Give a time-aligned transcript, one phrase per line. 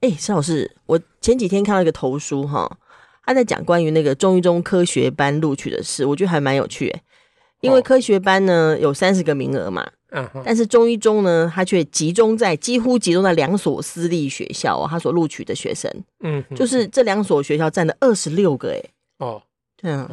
[0.00, 2.70] 哎，施老师，我前几天看到一个投书哈，
[3.24, 6.94] 他在讲关于那个中一中科学班录取的事，我觉得还蛮有趣。
[7.60, 18.82] 因为科学班呢有三十个名额嘛，嗯，但是中一中呢，它却集中在几乎集中在两所私立学校啊，他所录取的学生，嗯，就是这两所学校占了二十六个，哎，
[19.18, 19.42] 哦，
[19.80, 20.08] 对啊，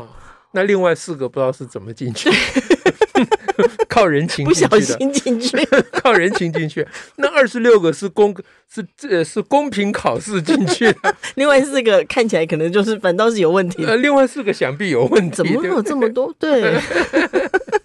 [0.54, 2.30] 那另外四个不知道是怎么进去。
[3.88, 5.58] 靠人情不小心进去，
[5.94, 6.86] 靠人情进去。
[7.18, 8.36] 那二十六个是公
[8.74, 13.86] 是这是公平考试进去的， 另外四个看起来可能就是反倒是有问题。
[13.86, 16.34] 呃，另外四个想必有问题，怎么会有这么多？
[16.40, 16.80] 对，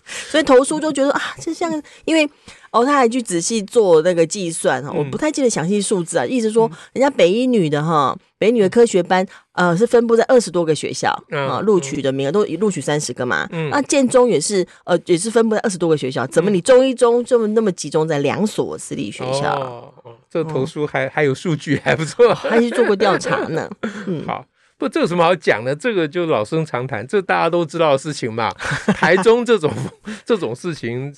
[0.06, 2.28] 所以投诉就觉得啊，就像因为。
[2.70, 6.26] 哦，他还去仔细做那个计算哈，我不太记得详细数字啊。
[6.26, 13.48] 意思说，人家北一女的哈，北女的科学班，呃，是分布在二十多个学校啊，录取的名额都录取三十个嘛。
[13.70, 19.58] 那建中也是，呃，也是分布在二十多个学校，怎么你中一中这么那么集中在两所私立学校？
[20.04, 23.68] 哦，这投书还还有数据，还不错， 还去做过调查呢。
[24.06, 24.44] 嗯，好，
[24.76, 25.74] 不，这有什么好讲的？
[25.74, 28.52] 这个就老生常谈，这大家都知道的事情嘛。
[28.94, 29.72] 台中这种
[30.26, 31.14] 这种事情。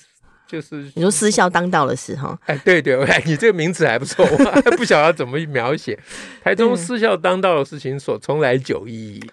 [0.51, 5.97] 就是你说私校当道的事哈，哎，对对，你这个名词还不错，我还不晓得怎么描写。
[6.43, 9.23] 台中私校当道的事情所从来久矣，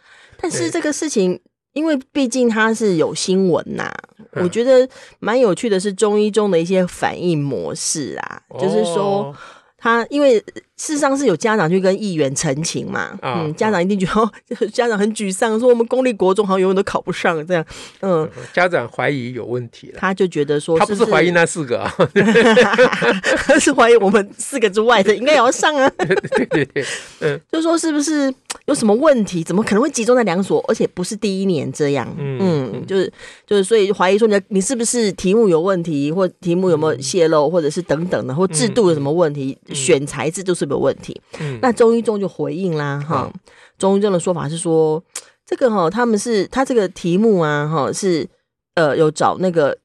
[0.40, 1.40] 但是这个事情，
[1.72, 3.94] 因为毕竟它是有新闻呐、啊，
[4.34, 4.88] 嗯、我觉得
[5.18, 9.34] 蛮有趣的是中医中的一些反应模式啊，哦、就是说。
[9.80, 10.44] 他因为
[10.78, 14.30] 事实上是有家长去跟议员陈情嘛，哦、嗯，家长一定觉得、 哦、
[14.72, 17.64] 家长很沮丧，说我们公立国中好像永远都考不上这样，
[18.00, 21.92] 嗯，家长怀疑有问题了，他就觉得说是是，他不是怀疑那四个啊，
[23.44, 26.84] 他是怀疑我们四个之外的应该也要上啊， 对对对，
[27.20, 28.32] 嗯，就说是不是
[28.66, 29.42] 有什么问题？
[29.42, 32.08] 怎么可能会集中在两所，而且不是第一年这样？
[32.18, 32.38] 嗯，
[32.72, 33.12] 嗯，就是
[33.46, 39.58] 就是，所以怀疑说你你是不是题目有问题，或题目有没有泄露，或者是等等的，或制度有什么问题？
[39.68, 43.40] 嗯选材制就是有问题，嗯、那中医中就回应啦，哈、嗯，
[43.78, 45.02] 中医中的说法是说，
[45.46, 48.28] 这个哈，他们是他这个题目啊，哈，是
[48.74, 49.76] 呃有找那个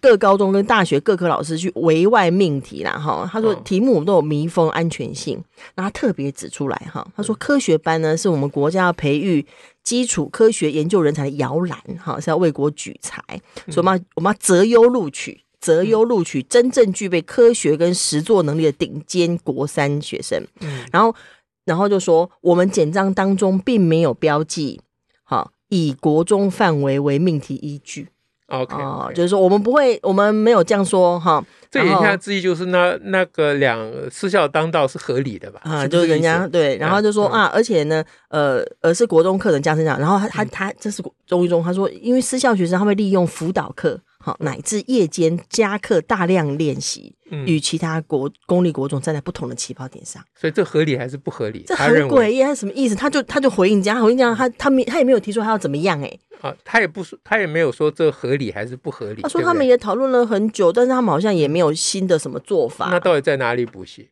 [0.00, 5.42] 各高中跟大学各科老师去围外命题啦，哈，他说题目我们都有密封安全性，
[5.74, 9.44] 那他特别指出来哈，他说科学班呢是我们国家要培育
[9.82, 13.22] 基础科学研究人才的摇篮，哈，是要为国举才，
[13.68, 15.42] 所以我们要我们要择优录取。
[15.60, 21.14] 择优录取真正具备科学跟实作能力的顶尖国三学生，嗯，然后，
[21.66, 24.80] 然后就说我们简章当中并没有标记，
[25.22, 28.08] 好，以国中范围为命题依据
[28.46, 33.78] ，OK，哦，就是说我们不会，我们没有这样说，哈，这言下之意就是那那个两
[34.10, 35.60] 私校当道是合理的吧？
[35.64, 44.00] 啊，就是人家对，然后就说啊，而且呢，呃，而是国中课程加深讲，然后他他他这是中一中，他说因为私校学生他会利用辅导课。
[44.22, 47.16] 好，乃至夜间加课大量练习，
[47.46, 51.64] 与其他国公立国中站在不同的起跑点上，所以这合理还是不合理？
[51.66, 52.94] 这很诡异，他什么意思？
[52.94, 59.22] 他就他就回应这样，回应这样，他他没他也没有提出他要怎么样哎，啊，他也不说，他也没有说这合理还是不合理。
[59.22, 62.88] 他说他们也讨论了很久，但是他们好像也没有新的什么做法。
[62.90, 64.10] 那到底在哪里补习？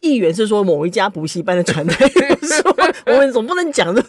[0.00, 1.96] 议员是说某一家补习班的传单，
[2.40, 2.76] 说
[3.08, 4.02] 我们总不能讲的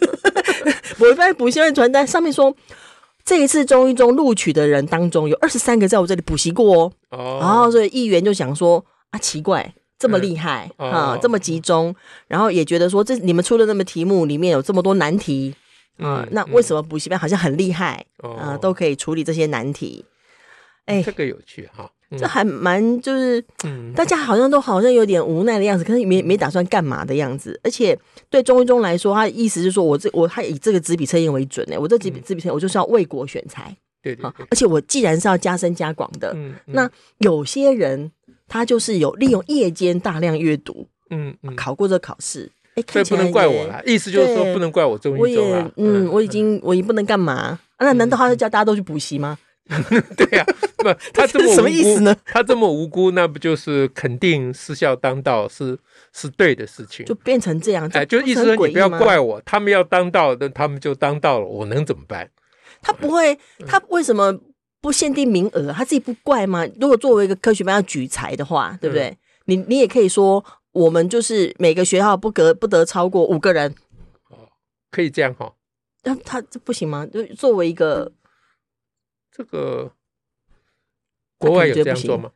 [0.96, 2.56] 某一班补习班传单上面说。
[3.28, 6.92] 这一次中一中录取的人当中，有二十三个在我这里补习过哦。
[7.10, 11.94] 哦，然后所以议员就想说啊，奇怪，这么厉害啊、嗯哦，这么集中，
[12.26, 15.54] 然后也觉得说，这你们出的那么题目里面有这么多难题
[15.98, 20.06] 啊，嗯、那为什么补习班好像很厉害、嗯、啊，都可以处理这些难题？
[20.86, 21.90] 哎，这个有趣哈。
[22.16, 23.44] 这还蛮就是，
[23.94, 27.60] 大家好像都好像有点无奈的样子，可是没没打算干嘛的样子。
[27.62, 27.98] 而且
[28.30, 34.24] 对中一中来说，他的意思是说我这我他以这个纸笔测验为准呢，我这纸笔纸笔测验我就是要为国选才，对对。
[34.50, 36.34] 而且我既然是要加深加广的，
[36.66, 38.10] 那有些人
[38.46, 43.82] 他就是有利用夜间大量阅读，嗯嗯，考过这考试，哎，所以不能怪我啦。
[43.84, 45.70] 意思就是说不能怪我中一中啊。
[45.76, 47.58] 嗯，我已经我已经不能干嘛？
[47.78, 49.36] 那难道他是叫大家都去补习吗？
[50.16, 52.16] 对呀、啊，不，他这么无辜，什么意思呢？
[52.24, 55.78] 他这么无辜，那不就是肯定私校当道是
[56.12, 57.04] 是对的事情？
[57.04, 62.30] 就变成这样，哎，就意思说你不要怪我，他们要当道，那他们就当道了，我能怎么办？
[62.80, 64.38] 他不会，他为什么
[64.80, 65.72] 不限定名额？
[65.72, 66.64] 他自己不怪吗？
[66.80, 69.08] 如果作为一个科学班要举才的话，对不对？
[69.08, 69.16] 嗯、
[69.46, 70.42] 你你也可以说
[70.72, 73.74] 我们就是每个学校不得不得超过五个人。
[74.30, 74.48] 哦，
[74.90, 75.52] 可以这样哈、哦？
[76.04, 77.04] 那他这不行吗？
[77.06, 78.10] 就作为一个
[79.38, 79.90] 这个
[81.38, 82.30] 国外有这样做吗？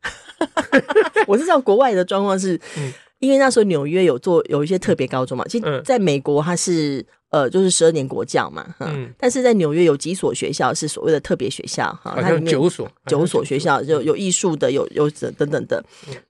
[1.26, 5.44] 我是知道国外的状况是，嗯、因为那时候纽约有做有一些特别高中嘛。
[5.48, 7.04] 其实在美国它是。
[7.32, 15.82] 呃，就是十二年国教嘛，嗯，但是在纽约有几所学校是所谓的特别学校，哈，它里面九所九所学校就有艺术的，有有等等的，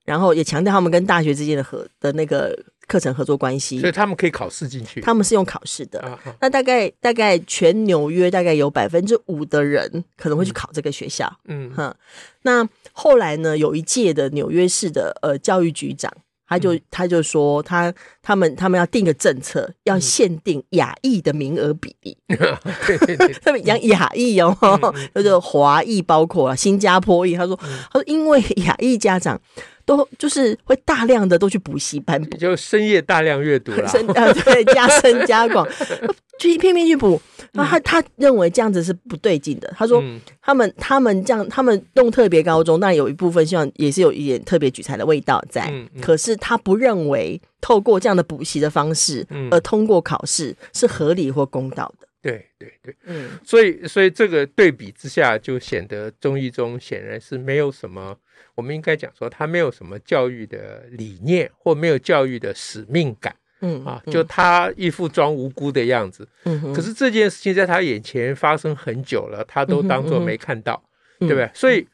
[0.04, 2.56] 然后也强调他们跟大学之间的合的那个
[2.92, 11.72] 课程合作关系，所以他们可以考试进去，他们是用考试的，那大概大概全纽约大概有百分之五的人可能会去考这个学校，嗯。
[11.74, 11.94] 哼，
[12.42, 16.12] 那后来呢，有一届的纽约市的呃教育局长。
[16.52, 22.16] 他就他就说他他们他们要定个政策，要限定亚裔的名额比例，
[23.42, 24.54] 他们讲亚裔哦，
[25.14, 27.34] 就是华裔包括了新加坡裔。
[27.34, 29.40] 他说他说因为亚裔家长
[29.86, 35.66] 都就是会大量的都去补习班，就深夜大量阅读了，啊对，加深加广，
[36.50, 37.20] 去拼命去补。
[37.52, 39.70] 那他他认为这样子是不对劲的。
[39.76, 40.02] 他说
[40.40, 45.70] 他们他们这样他们弄特别高中，但有一部分希望也是有一点特别举才的味道在。
[46.00, 52.08] 可是他不认为透过这样的补习的方式而通过考试是合理或公道的。
[52.22, 58.16] 对对对，嗯，所以所以这个对比之下，就显得中医中显然是没有什么，
[58.54, 63.34] 我们应该讲说他没有什么教育的理念或没有教育的使命感。
[63.64, 70.82] 嗯啊，就他一副装无辜的样子，嗯，可是这件事情在他眼前发生很久了，他都当做没看到，
[71.20, 71.48] 嗯、对不对？
[71.54, 71.86] 所以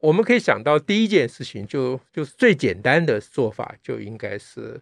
[0.00, 4.80] 我们可以想到第一件事情就，就就是最简单的做法，就应该是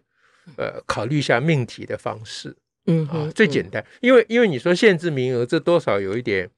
[0.55, 6.49] 呃考虑一下命题的方式，嗯哼啊，最简单，因为因为你说限制名额，这多少有一点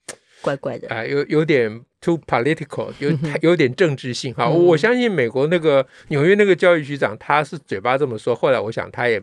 [0.43, 0.87] 怪怪的。
[0.89, 3.09] 啊、呃，有有点 too political，有
[3.41, 4.31] 有点政治性。
[4.35, 4.47] 哈。
[4.47, 9.19] 我相信美国那个纽约那个教育局长，他是嘴巴这么说，后来我想他也。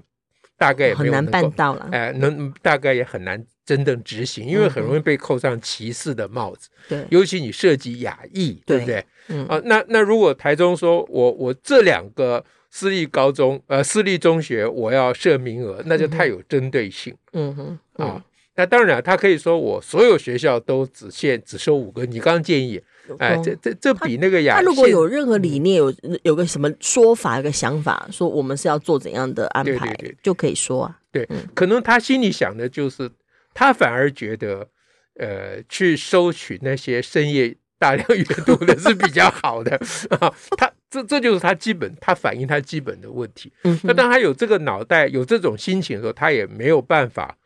[0.59, 6.69] 大概也很难办到了，哎，能大概也很难真正执行，因为很容易被扣上歧视的帽子。
[6.89, 9.05] 对，尤其你涉及亚裔，对不对？
[9.29, 17.15] 嗯啊，那那如果台中说我我这两个私立高中呃私立中学我要设名额，那就太有针对性。
[17.33, 18.25] 嗯哼啊，
[18.57, 22.83] 那当然他可以说我所有学校都只限只收五个，你刚刚建议。
[23.19, 30.99] 哎，这这这比那个雅，他如果有任何理念，有有个什么说法，有个想法，说我们是要做怎样的安排，就可以说啊。
[31.11, 33.11] 对，可能他心里想的就是，
[33.55, 34.69] 他反而觉得，
[35.15, 39.75] 呃，去收取那些深夜大量阅读的是比较好的
[40.21, 40.33] 啊。
[40.57, 43.53] 他这这就是他基本，他反映他基本的问题。
[43.83, 47.37] 那当他有这个脑袋，有这种心情的时候，他也没有办法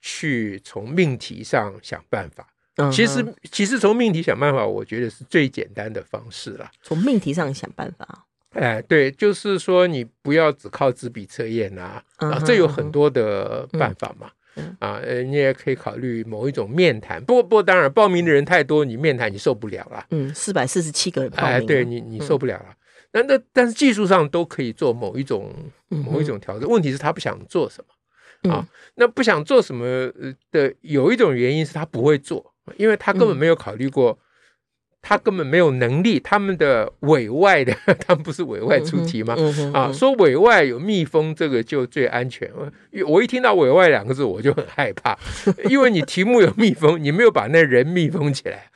[0.00, 2.46] 去从命题上想办法。
[2.92, 6.70] 其实，其实从命题想办法，我觉得是最简单的方式了。
[6.82, 14.30] 从命题上想办法，哎，对，就是说你不要只靠纸笔测验啊，啊，这有很多的办法嘛。
[14.78, 17.22] 啊，呃，你也可以考虑某一种面谈。
[17.22, 20.06] 不过，不过，当然报名的人太多，你面谈你受不了了。
[20.08, 22.74] 嗯，四百四十七个人报名，哎，对你，你受不了了。
[23.12, 25.54] 那那，但是技术上都可以做某一种
[25.88, 26.66] 某一种调整。
[26.66, 28.66] 问题是，他不想做什么啊？
[28.94, 30.10] 那不想做什么
[30.50, 32.54] 的，有一种原因是他不会做。
[32.76, 34.18] 因为他根本没有考虑过，嗯、
[35.02, 36.18] 他根本没有能力。
[36.18, 37.72] 他们的委外的，
[38.06, 39.36] 他们不是委外出题吗？
[39.72, 42.50] 啊，说委外有密封，这个就最安全。
[43.06, 45.16] 我一听到委外两个字，我就很害怕，
[45.70, 48.70] 因为你题目有密封，你没有把那人密封起来。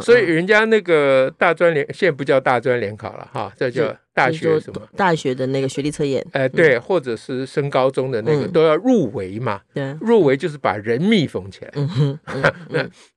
[0.00, 3.94] 所以人家那个大专联现在不叫大专联考了哈，这叫。
[4.14, 4.80] 大学什么？
[4.96, 9.60] 大学的那个学历测验，哎，对，或者是升高中的那个都要入围嘛。
[9.74, 11.72] 对，入围就是把人密封起来。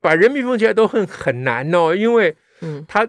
[0.02, 2.36] 把人密封起来都很很难哦，因为
[2.88, 3.08] 他，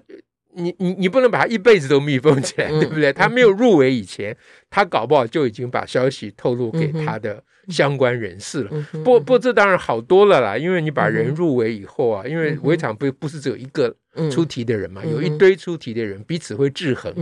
[0.54, 3.12] 你你你不能把他一辈子都密封起来，对不对？
[3.12, 4.36] 他没有入围以前，
[4.68, 7.42] 他搞不好就已经把消息透露给他的。
[7.68, 8.70] 相关人士了，
[9.04, 13.94] 不不，这当然好多了啦，因为你把人入围以后啊，因为围场不不是只有一个
[14.30, 17.12] 出题的人嘛，有一堆出题的人彼此会制衡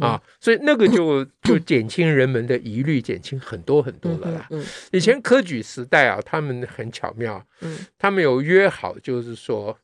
[0.00, 4.48] 啊，所以那个就就减轻人们的疑虑，减轻很多很多了啦。
[4.92, 7.44] 以前科举时代啊，他们很巧妙，
[7.98, 9.78] 他们有约好，就是说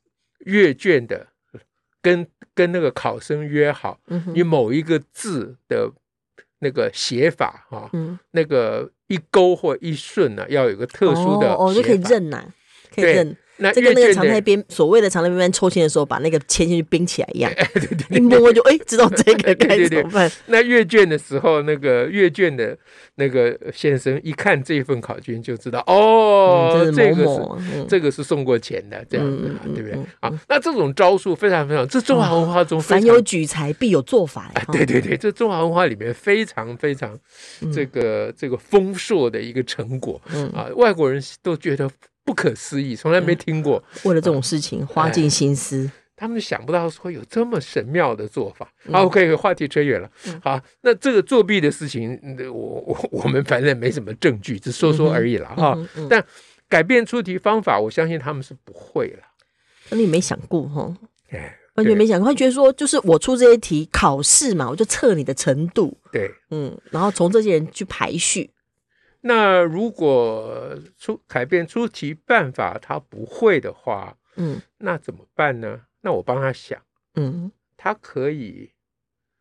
[0.47, 1.26] 阅卷的
[2.00, 4.00] 跟跟那个考生约好，
[4.35, 5.91] 你某一个字的
[6.61, 7.91] 那个写法哈，
[8.31, 8.91] 那个。
[9.09, 12.43] 一勾或一顺呢，要有个特殊的哦，就可以认呐，
[12.95, 13.37] 可以认。
[13.75, 20.31] 这跟那个常态边所谓的常态边边抽签的时候，把那个签签去冰起来一样， 哎、对对对，一摸摸就哎，知道这个该怎么办。
[20.47, 22.77] 那阅卷的时候，那个阅卷的
[23.17, 27.41] 那个先生一看这份考卷就知道，哦，嗯、这，个是、
[27.77, 29.99] 嗯、这个是送过钱的，这样子、啊嗯，对不对？
[30.21, 34.73] 啊、嗯，那这种招数非常非常，这中华文化中凡有举才必有做法呀、啊。
[34.73, 37.19] 对对对，这中华文化里面非常非常
[37.73, 41.89] 这个、嗯、这个丰硕的一个成果、嗯、啊，外国人都觉得。
[42.25, 43.83] 不可思议，从来没听过。
[44.05, 48.73] 为了这种事情花尽心思，他们想不到说有这么神妙的做法。
[48.91, 50.09] 好，OK，话题扯远了。
[50.41, 52.17] 好，那这个作弊的事情，
[52.49, 55.76] 我我 我们反正没什么证据，只说说而已了哈。
[56.09, 56.25] 但
[56.69, 59.25] 改变出题方法，我相信他们是不会了。
[59.91, 60.97] 那你没想过哈？
[61.31, 65.99] 哎，完全没想过，他觉得说，就是我出这些题考试嘛，我就测你的程度。
[66.12, 68.52] 对，嗯，然后从这些人去排序。
[69.23, 75.81] 那如果出改变出题办法他不会的话，嗯，那怎么办呢？
[76.00, 76.81] 那我帮他想，
[77.14, 78.71] 嗯，他可以，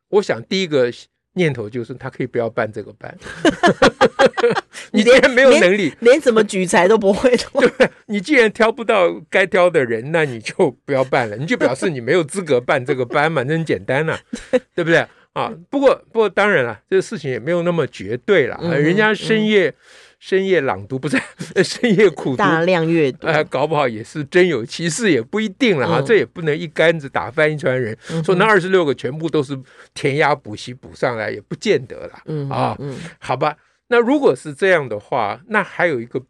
[0.10, 0.92] 我想第一个
[1.34, 3.18] 念头就是他可以不要办这个班，
[4.92, 14.20] 你既然没有能力，连，连怎么举才都不会的话， 对，你既然挑不到该挑的人，那你就不要办了，你就表示你没有资格办这个班嘛，那很简单啊，
[14.76, 15.08] 对不对？
[15.34, 18.60] 啊，不过不过当然了，这个事情也没有那么绝对了。
[18.62, 19.76] 嗯、人家深夜、嗯、
[20.20, 21.18] 深夜朗读不是
[21.64, 26.06] 深夜苦读，大量阅读，呃，搞不好也是真有其事，也不一定了啊、嗯。
[26.06, 29.58] 这也不能一竿子打翻一船人，嗯、说那二十六个全部都是
[29.94, 32.22] 填鸭补习补上来，也不见得了。
[32.26, 33.56] 嗯啊嗯，好吧，
[33.88, 36.22] 那如果是这样的话，那还有一个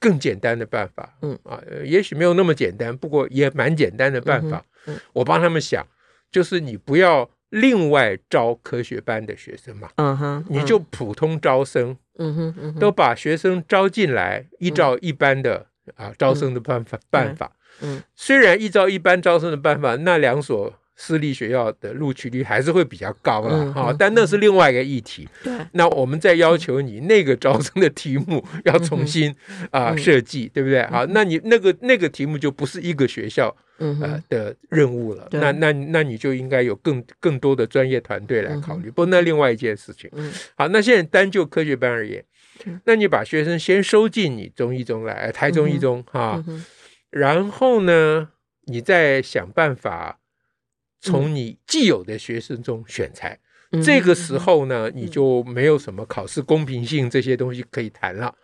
[0.00, 1.16] 更简单的办法。
[1.22, 4.64] 嗯啊，也许没有那么简单，不过也蛮简单的办法。
[4.86, 5.86] 嗯，嗯我帮他们想，
[6.32, 7.30] 就是你不要。
[7.50, 17.50] 另外招科学班的学生嘛，嗯哼，你就普通招生，嗯哼，嗯哼，都把学生招进来，依照一般的啊招生的办法办法，
[17.80, 25.28] 嗯，虽然依照一般招生的办法，那两所私立学校的录取率还是会比较高了哈，但那是另外一个议题。
[25.42, 29.34] 对，那我们再要求你那个招生的题目 要重新
[29.70, 30.84] 啊设计，对不对？
[30.88, 33.56] 好，那你那个那个题目就不是一个学校。
[33.78, 38.90] 嗯呃的任务了，那那那你就应该有更更多的专业团队来考虑。
[38.90, 42.24] 不过那另外一件事情，嗯，好，那现在单就科学班而言，
[42.84, 46.44] 那你把学生先收进你中一中来，台中一中哈，
[47.10, 48.30] 然后呢，
[48.64, 50.18] 你再想办法
[51.00, 53.38] 从你既有的学生中选材。
[53.84, 58.34] 这个时候呢，你就没有什么考试公平性这些东西可以谈了。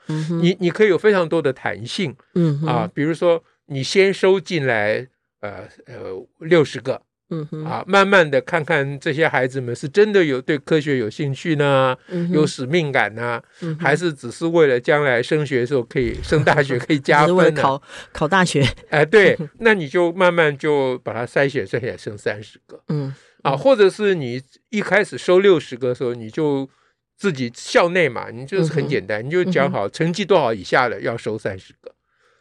[0.40, 5.08] 你你可以有非常多的弹性，嗯啊，比如说你先收进来。
[5.44, 17.62] 呃呃，六十个，嗯哼，啊，慢慢的看看这些孩子们是真的有对科学有兴趣呢，嗯、有使命感呢、嗯，还是只是为了将来升学的时候可以升大学可以加 分呢？
[17.62, 17.82] 考
[18.12, 18.62] 考大学？
[18.88, 26.68] 哎、呃，对， 那你就慢慢就把它筛选，筛选剩三十个，嗯，啊，或者是你一开始收六十个的时候，你就
[27.16, 31.93] 自己校内嘛，你就是很简单，嗯、你就讲好成绩多少以下的要收三十个。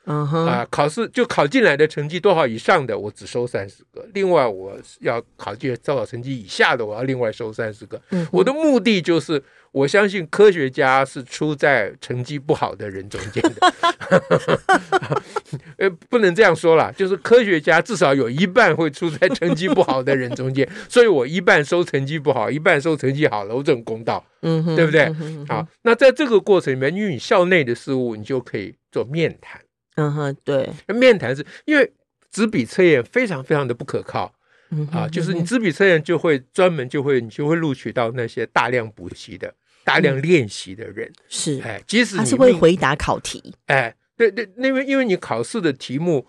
[0.06, 4.06] 嗯哼啊，考试就考进来的成绩多少以上的，我只收三十个。
[4.14, 8.02] 另外，我要考进多少成绩以下的，我要另外收三十个。
[8.10, 9.42] 嗯，我的目的就是，
[9.72, 13.74] 我相信科学家是出在成绩不好的人中间的。
[15.78, 25.10] 呃，不能这样说啦，就是科学家至少有一半会出在成绩不好的人中间， 所以我一半收成绩不好，一半收成绩好了，我这种公道，嗯哼，对不对？
[25.48, 29.62] 好，那在这个过程里面，因为你校内的事务，你就可以做面谈。
[29.96, 31.94] 嗯哼，对，面谈是因为
[32.32, 34.34] 纸笔测验非常非常的不可靠，
[34.72, 46.26] 嗯、啊，就是你纸笔测验就会专门就会你就会录取到那些大量补习的、大量练习的人，嗯、是，哎，即使你他是会回答考题，哎，对对，因为因为你考试的题目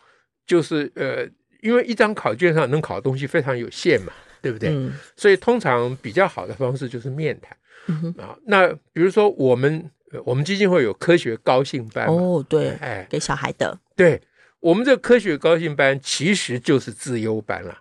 [0.46, 1.26] 就是呃，
[1.62, 4.68] 因为一张考卷上能考的东西非常有限嘛，对不对？
[4.70, 7.56] 嗯、所以通常比较好的方式就是面谈，
[7.86, 9.90] 嗯、啊，那比如说我们。
[10.24, 13.78] 我们基金会有科学高兴班哦，对，哎，给小孩的。
[13.96, 14.20] 对，
[14.60, 17.78] 我们这个科学高兴班其实就是自优班了，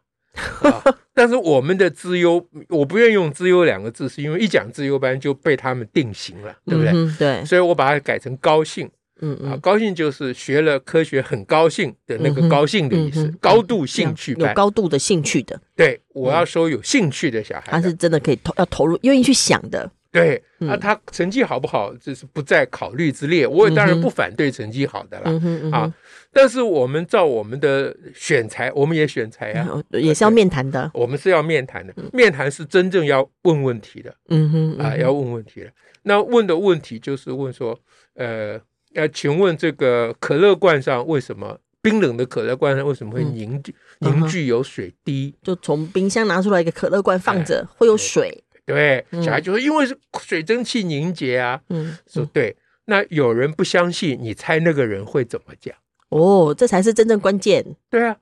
[0.69, 6.91] 啊，但是我们的资优，我不愿意用资优两个字，是因为一讲自优班就被他们定型了，对不对？
[6.93, 8.89] 嗯、对，所以我把它改成高兴。
[9.21, 15.57] 嗯嗯，啊，高兴就是学了科学很高兴的那个高兴的意思，嗯、高度兴趣班，有高度的兴趣的。
[15.77, 19.89] 对，我要收有兴趣的小孩的，他是真的可以投，要投入，愿意去想的。
[20.13, 23.47] 对，啊，他成绩好不好，这是不在考虑之列。
[23.47, 25.91] 我也当然不反对成绩好的了，嗯、啊，
[26.31, 30.91] 但是我们照我们的选材，我们也选材啊，也是要面谈的。
[30.93, 35.71] 我们是要面谈的，面谈是真正要问问题的，嗯哼，啊，要问问题的。
[36.03, 37.75] 那问的问题就是问说，
[38.13, 45.33] 呃，要请问这个可乐罐上为什么冰冷的可乐罐为什么会凝聚、嗯、凝聚有水滴？
[45.41, 48.43] 就从冰箱拿出来一个可乐罐放着，会有水。
[48.65, 51.61] 对，小孩就说因为是水蒸气凝结啊。
[51.69, 52.55] 嗯，说对。
[52.85, 55.73] 那有人不相信，你猜那个人会怎么讲？
[56.09, 57.65] 哦，这才是真正关键。
[57.89, 58.17] 对啊，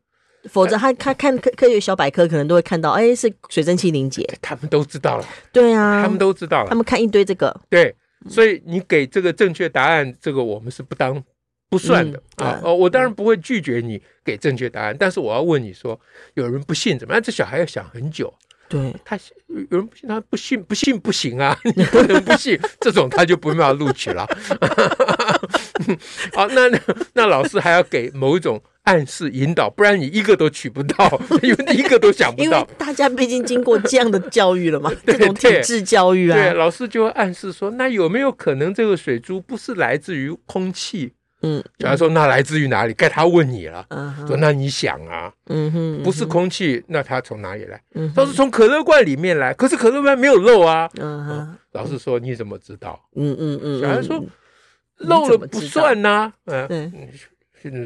[0.46, 4.24] 否则他他看科科学小百科可能都会看到，哎，是水蒸气凝结。
[4.40, 5.28] 他们都知道了。
[5.52, 6.70] 对啊，他们都知道了。
[6.70, 7.60] 他们看一堆这个。
[7.70, 7.96] 对，
[8.30, 11.24] 所以你给这个正确答案，这个我们是不当
[11.68, 12.60] 不算的啊。
[12.64, 16.00] 哦，我当然不会拒绝你给正确答案，但是我要问你说，
[16.36, 17.24] 有人不信怎么样？
[17.24, 18.32] 这小孩要想很久。
[18.72, 21.58] 对他有人不信，他不信不信不行啊！
[21.76, 24.26] 你不能不信，这种他就不用要录取了。
[26.34, 26.70] 好，那
[27.14, 32.44] 那老师还要给某一种暗示引导，不然你一个都取不到，因为一个都想不到。
[32.44, 36.38] 因为大家毕竟经过这样的教育了嘛， 这种体制教育啊。
[36.38, 41.14] 对，老师就会暗示说，那有没有可能这个水珠不是来自于空气？
[41.42, 42.94] 嗯，假如说那来自于哪里？
[42.94, 43.86] 该他问你了。
[43.90, 47.82] 嗯，说那你想啊，嗯哼，不是空气，那它从哪里来？
[47.96, 50.90] 嗯，他是从可乐罐里面来，可是可乐罐没有漏啊。
[51.00, 53.00] 嗯哼，老师说你怎么知道？
[53.16, 54.24] 嗯嗯嗯，小孩说
[54.98, 56.32] 漏了不算呐。
[56.46, 56.92] 嗯，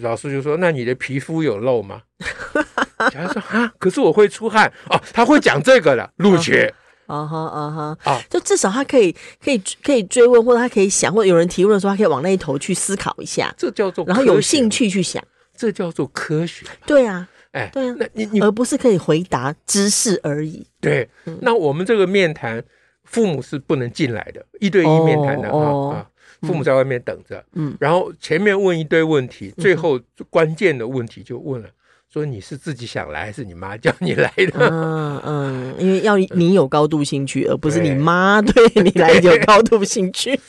[0.01, 2.01] 老师就说那你的皮肤有漏吗？
[3.11, 6.71] 小孩说啊，可是我会出汗哦，他会讲这个的，录取。
[7.07, 8.21] 啊哈啊哈啊！
[8.29, 13.53] 就至少他可以可以可以追问，或者他可以想，或者有人提问的时候，他可以往那一头去思考一下。
[13.57, 15.23] 这叫做，然后有兴趣去想，
[15.55, 16.65] 这叫做科学。
[16.85, 20.65] 对啊，哎，对啊，那你你而不是可以回答知识而已。
[20.81, 21.07] 对，
[21.41, 22.63] 那我们这个面谈，
[23.03, 26.07] 父母是不能进来的，一对一面谈的啊啊，
[26.41, 31.69] 父母在外面等着，嗯，然后前面问一堆问题，最后关键的问题就问了。
[32.11, 34.69] 说你是自己想来还是你妈叫你来的？
[34.69, 40.39] 嗯嗯，因为要你有高度兴趣，而不是你妈 对你来有高度兴趣。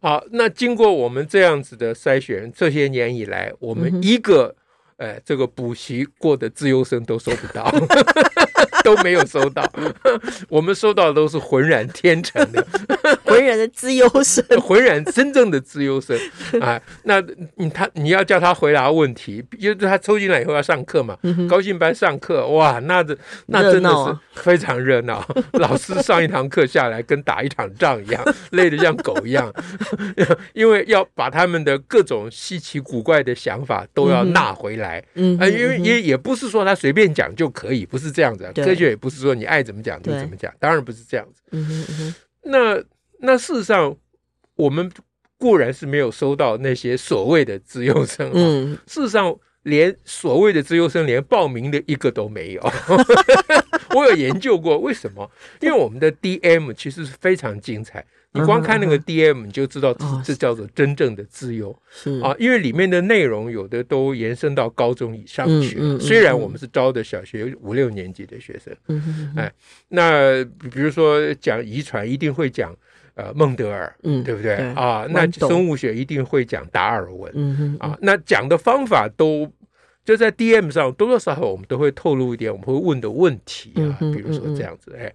[0.00, 4.54] 好，那经过我们这样子的筛选，这些年以来，我们一个。
[4.98, 7.70] 哎，这个补习过的资优生都收不到，
[8.82, 9.70] 都没有收到。
[10.48, 12.66] 我们收到的都是浑然天成的，
[13.24, 16.18] 浑然的资优生，浑然真正的资优生
[16.62, 16.80] 啊！
[17.02, 17.22] 那
[17.56, 23.16] 你他你要叫他回答问题，因为他抽进来以后要上课嘛，高兴班上课哇，那这
[23.48, 25.22] 那真的是非常热闹。
[25.54, 29.52] 老师上一堂课下来跟打一场仗一样，累得像狗一样，
[30.54, 34.85] 因为要把他们的各种稀奇古怪的想法都要纳回来。
[34.86, 38.50] 来，嗯啊，因为也也不是说他随便讲就可以，不是这样子。
[38.54, 41.42] 科学也不是说你爱怎么讲就怎么讲，当然不是这样子。
[41.50, 42.82] 嗯，那
[43.20, 43.96] 那事实上，
[44.54, 44.90] 我们
[45.38, 52.72] 固然是没有收到那些所谓的资优生，嗯，事实上，连所谓的资优生连报名的一个都没有。
[53.94, 55.28] 我有研究过为什么？
[55.60, 58.04] 因为我们的 DM 其实是非常精彩。
[58.38, 61.70] 你光看那个 DM，你就知道这这叫做真正的自由
[62.22, 65.78] 啊，因为里面的内容有的都延伸到高中以上去。
[65.98, 68.74] 虽然我们是招的小学五六年级的学生，
[69.36, 69.52] 哎，
[69.88, 72.74] 那比如说讲遗传，一定会讲
[73.14, 75.06] 呃孟德尔，对不对啊？
[75.10, 79.50] 那生物学一定会讲达尔文，啊，那讲的方法都。
[80.06, 85.12] 就在 DM 上，多多少少我们都会透露一点我们会问的问题啊，比如说这样子，哎，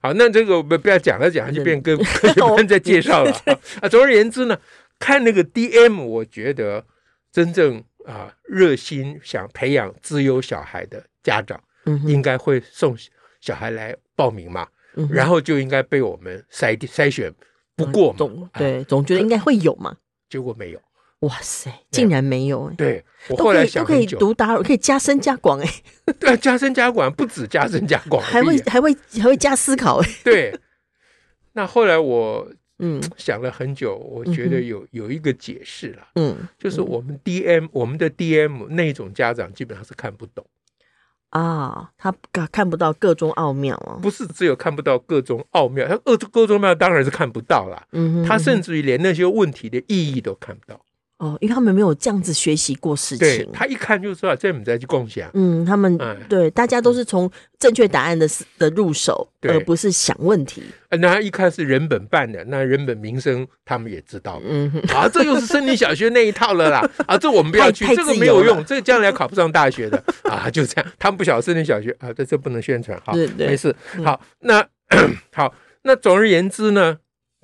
[0.00, 3.32] 好，那这个我们不要讲了，讲了就变跟科学班在介绍了。
[3.82, 3.88] 啊。
[3.88, 4.56] 总而言之呢，
[4.96, 6.84] 看那个 DM，我觉得
[7.32, 11.60] 真正啊热心想培养资优小孩的家长，
[12.06, 12.96] 应该会送
[13.40, 14.68] 小孩来报名嘛，
[15.10, 17.34] 然后就应该被我们筛筛选
[17.74, 19.96] 不过嘛，对，总觉得应该会有嘛，
[20.30, 20.80] 结果没有。
[21.20, 22.74] 哇塞，竟然没有哎！
[22.76, 25.68] 对，我后来想都可以读达尔，可以加深加广哎。
[26.20, 30.08] 对，加深加广不止加深加广，还会还会还会加思考哎。
[30.22, 30.56] 对，
[31.54, 33.02] 那后来我嗯。
[33.16, 40.46] 想了很久，我觉得有有一个解释了，嗯，就是我们 DM 我们的 DM 那种家长基本上是看不懂。
[41.30, 42.14] 啊，他
[42.52, 50.80] 看不到各中奥妙啊，不是只有看不到各中奥妙，他各各中奥妙当然是看不到了，嗯，他甚至于连那些问题的意义都看不到。
[51.18, 55.28] 哦，因为他们没有这样子学习过事情，对，他一看就知道这我们在去共享。
[55.34, 57.28] 嗯，他们对大家都是从
[57.58, 60.62] 正确答案的的入手，而不是想问题。
[60.90, 64.40] 那一看是人本办的，那人本民生他们也知道。
[64.44, 66.88] 嗯，啊，这又是森林小学那一套了啦。
[67.06, 70.00] 啊，这我们不要去，这个没有用，这个将来考不上大学的。
[70.22, 72.96] 啊，就这样，他们不晓得森林小学啊，这这不能宣传。
[73.04, 73.74] 好，没事。
[74.04, 74.64] 好，那
[75.34, 75.52] 好，
[75.82, 76.98] 那总而言之呢，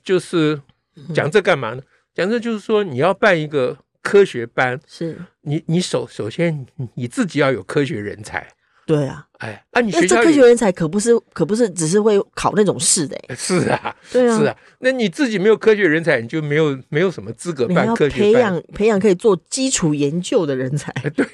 [0.05, 0.61] 就是
[1.13, 1.83] 讲这干嘛呢？
[2.15, 8.47] 讲的就是说，你要办一个科学班，是你你首首先你自己要有科学人才
[8.87, 20.93] 对啊，哎，啊，你学校科学人才可不是可不是只是会考那种试的， 是啊，对啊，是啊，那你自己没有科学人才，你就没有没有什么资格办科学培养培养可以做基础研究的人才。
[21.17, 21.27] 对，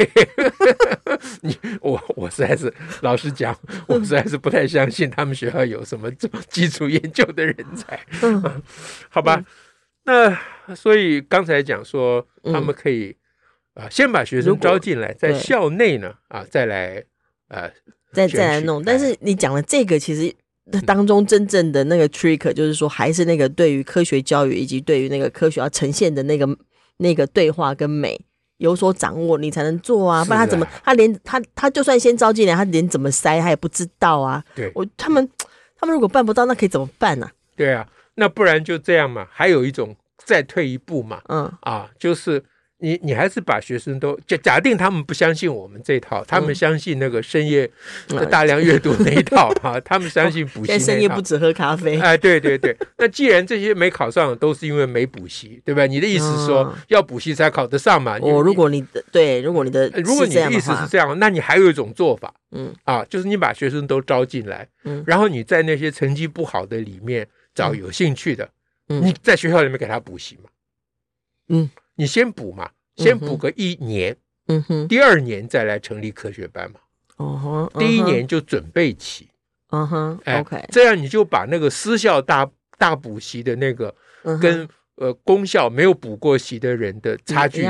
[1.43, 3.55] 你我我实在是老实讲，
[3.89, 7.99] 我实在是不太相信他们学校有什么做基础研究的人才。
[8.23, 8.63] 嗯，
[9.11, 9.43] 好吧，
[10.67, 13.17] 那所以刚才讲说他们可以
[13.75, 17.05] 啊，先把学生招进来，在校内呢啊，再来。
[17.49, 17.69] 呃，
[18.13, 20.33] 再再来弄，但是你讲了这个，其实
[20.87, 26.49] 当中真正的那个 trick，就是说，还是那个对于科学教育以及对于那个科学要呈现的那个
[26.99, 28.17] 那个对话跟美
[28.59, 30.25] 有所掌握，你才能做啊。
[30.25, 34.45] 不然他怎么，他连他他就算先招进来，他连怎么塞他也不知道啊。
[34.55, 35.29] 对，我他们
[35.77, 37.29] 他们如果办不到，那可以怎么办呢？
[37.57, 39.27] 对啊，那不然就这样嘛。
[39.33, 41.21] 还有一种，再退一步嘛。
[41.29, 42.43] 嗯啊，就是。
[42.83, 47.71] 你你还是把学生都假假定他们不相信我们这一套，他们相信那个深夜
[48.31, 50.79] 大量阅读那一套哈， 他们相信补习。
[50.79, 52.01] 深夜不止喝咖啡。
[52.01, 52.75] 哎，对对对。
[52.97, 55.85] 那既然这些没考上，都是因为没补习，对吧？
[55.85, 58.17] 你的意思是说要补习才考得上嘛？
[58.23, 68.49] 我如果你的对，如果你的如果你的意思是这样，那你还有一种做法，嗯啊，就是你把学生都招进来，嗯，然后你在那些成绩不好的里面找有兴趣的，
[68.91, 70.51] 嗯，你在学校里面给他补习嘛，
[71.49, 71.71] 嗯。
[71.95, 76.81] 你先补嘛，先补个一年，嗯哼，第二年再来成立科学班嘛，
[77.19, 79.29] 哦哼，第一年就准备起，
[79.69, 83.95] 嗯哼，哎，OK，这样你就把那个私校大大补习的那个
[84.41, 87.63] 跟呃公校没有补过习的人的差距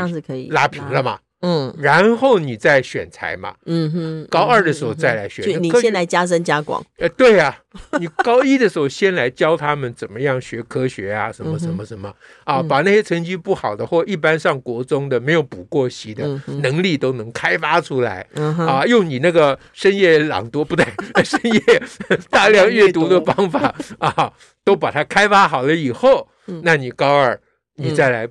[0.50, 1.18] 拉平了嘛。
[1.42, 7.58] 嗯，然后你再选材嘛，嗯哼，高二的时候再来学，你先来加深加广，呃，对呀，
[7.98, 16.28] 你高一的时候先来教他们怎么样学科学啊，什么什么什么啊，把那些成绩不好的或一般上国中的没有补过习的
[16.60, 18.26] 能力都能开发出来，
[18.58, 20.84] 啊，用你那个深夜朗读不对，
[21.24, 21.60] 深夜
[22.28, 24.30] 大量阅读的方法啊，
[24.62, 26.28] 都把它开发好了以后，
[26.64, 27.40] 那你高二
[27.76, 28.28] 你再来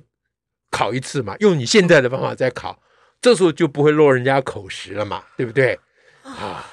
[0.70, 2.80] 考一次嘛，用你现在的方法再考。
[3.20, 5.78] 这时候就不会落人家口实了嘛，对不对？
[6.22, 6.64] 啊，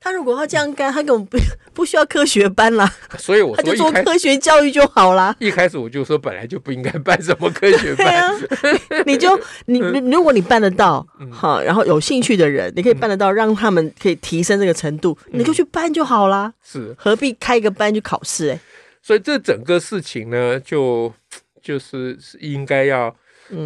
[0.00, 1.38] 他如果要这样干，他根本不
[1.72, 2.92] 不需要科学班啦。
[3.16, 5.34] 所以我说他就做科学教育就好啦。
[5.38, 8.06] 一开始我就说，本来就不应该办什么科学班。
[8.20, 8.32] 啊、
[9.06, 16.52] 你就你如果你办得到，好，然后有兴趣的人，你可以办得到，让他们可以提升这个程度，你就去办就好啦。
[16.62, 18.50] 是，何必开一个班去考试？
[18.50, 18.60] 哎，
[19.00, 21.14] 所以这整个事情呢，就
[21.62, 23.14] 就是是应该要。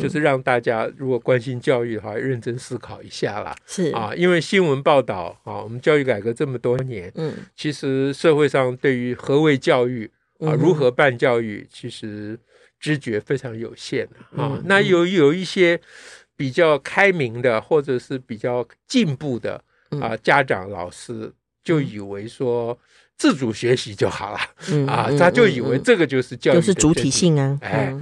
[0.01, 3.55] 就是让大家如果关心教育的话，认真思考一下啦。
[3.67, 3.91] 是。
[3.93, 10.11] 啊，因为新闻报道啊，我们教育改革这么多年，嗯，其实社会上对于何谓教育
[10.41, 12.38] 啊，如何办教育，其实
[12.81, 14.05] 知觉非常有限
[14.37, 14.57] 啊。
[14.57, 15.81] 嗯、那有有一些
[16.37, 19.62] 比较开明的，或者是比较进步的
[20.01, 22.77] 啊，家长老师就以为说
[23.17, 27.95] 自主学习就好了，嗯、啊，他就以为这个就是教育，就是主体性啊，哎。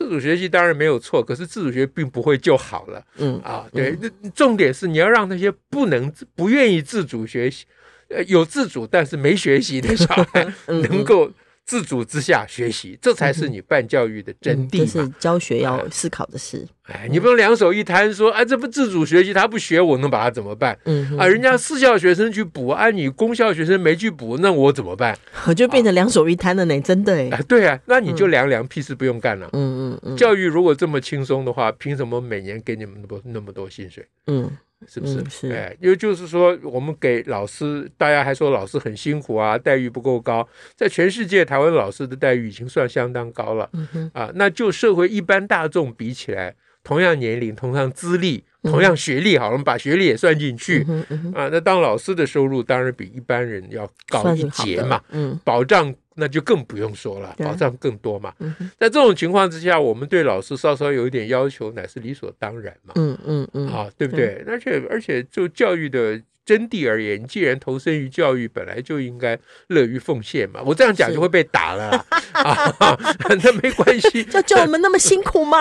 [0.00, 3.04] 自主学习当然没有错，可是自主学并不会就好了。
[3.18, 7.66] 嗯啊，对，那重点是你要让那些不能、不愿意自主学习，
[8.08, 11.30] 呃，有自主但是没学习的小孩能够。
[11.66, 14.86] 自主之下学习，这才是你办教育的真谛嘛。
[14.92, 16.66] 这是教学要思考的事。
[16.92, 20.78] 哎，你不能两手一摊说，哎，这不自主学习，他不学，我能把他怎么办？
[20.84, 25.16] 嗯啊，人家私校学生去补，啊，你公校学生没去补，那我怎么办？
[25.46, 27.30] 我 就变成两手一摊了呢，真的哎。
[27.48, 29.48] 对啊，那你就凉凉，屁事不用干了。
[29.52, 30.16] 嗯嗯嗯。
[30.16, 34.06] 教育如果这么轻松的话，凭什么每年给你们那么那么多薪水？
[34.26, 34.50] 嗯。
[34.88, 35.16] 是不是？
[35.16, 40.48] 嗯、是，哎，因为就是说，我们给老师，大家还说老师很辛苦啊，待遇不够高。
[40.74, 43.68] 在全世界，台湾老师的待遇已经算相当高了。
[43.74, 50.86] 嗯、哼啊，那就社会一般大众比起来，同样年龄、同样资历、同样学历，好，我们把学历也算进去。
[51.34, 55.00] 啊，那当老师的收入当然比一般人要高一截嘛。
[55.10, 55.94] 嗯，保障。
[56.16, 58.34] 那就更不用说了，保障更多嘛。
[58.78, 62.92] 在这种情况之下，我们对老师稍稍有一点要求，乃是理所当然嘛。
[62.96, 64.44] 嗯嗯嗯，啊，对不对？
[64.46, 70.60] 而且而且，就教育的真谛而言，既然投身于教育，本来就应该乐于奉献嘛。
[70.64, 71.90] 我这样讲就会被打了
[72.34, 72.98] 啊，
[73.44, 74.26] 那没关系。
[74.34, 75.56] 要叫我们那么辛苦吗？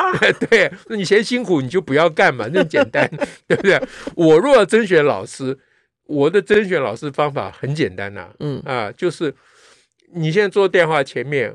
[0.49, 3.07] 对，那你嫌辛苦，你就不要干嘛，那么简单，
[3.47, 3.79] 对不对？
[4.15, 5.55] 我若要甄选老师，
[6.07, 9.33] 我的甄选老师方法很简单呐，嗯啊，就是。
[10.11, 11.53] 你现在坐电话前面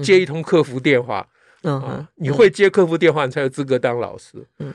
[0.00, 1.26] 接一通客服电话，
[1.64, 4.46] 嗯，啊、你会接客服电话，你才有资格当老师。
[4.60, 4.72] 嗯，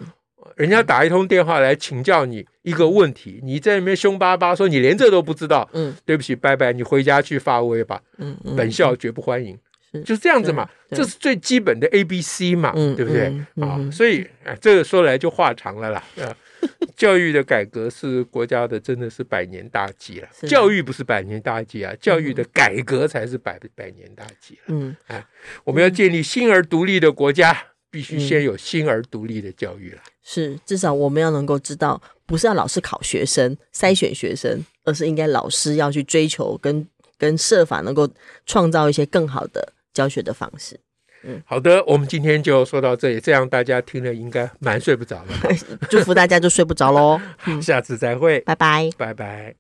[0.62, 8.00] 人家打一通电话来请教你一个问题，你在那边凶巴巴说你连这都不知道，嗯，对不起，拜拜，你回家去发威吧。
[8.20, 9.58] 嗯，本校绝不欢迎，
[9.92, 13.34] 是就是这样子嘛，这是最基本的 A B C 嘛，对不对？
[13.60, 14.28] 啊，所以
[14.60, 16.04] 这个说来就话长了啦。
[16.96, 20.28] 教育的改革是国家的，真的是百年大计了。
[20.48, 24.60] 教育不是百年大计啊，教育的改革才是百百年大计。
[24.68, 25.26] 嗯，哎，
[25.64, 27.58] 我们要建立新而独立的国家，
[27.92, 30.02] 必须先有新而独立的教育了。
[30.24, 38.10] 是，至少我们要能够知道，不是要老师考学生、筛选学生，而是应该老师要去追求跟跟设法能够
[38.46, 40.80] 创造一些更好的教学的方式。
[41.24, 45.34] 嗯，好的，我们今天就说到这里，这样大家听了应该蛮睡不着了。
[45.88, 47.22] 祝福大家就睡不着喽，
[47.62, 49.56] 下次再会，拜拜，拜拜。